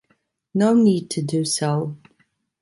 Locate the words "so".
1.45-1.95